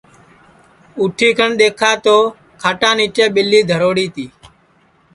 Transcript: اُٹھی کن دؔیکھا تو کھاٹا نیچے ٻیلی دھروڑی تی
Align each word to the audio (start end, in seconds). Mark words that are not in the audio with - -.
اُٹھی 1.01 1.29
کن 1.37 1.49
دؔیکھا 1.59 1.91
تو 2.05 2.15
کھاٹا 2.61 2.89
نیچے 2.99 3.25
ٻیلی 3.35 3.59
دھروڑی 3.69 4.07
تی 4.15 4.25